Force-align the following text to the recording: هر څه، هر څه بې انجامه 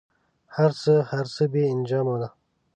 هر 0.55 0.71
څه، 0.81 0.93
هر 1.11 1.25
څه 1.35 1.43
بې 1.53 1.63
انجامه 1.73 2.17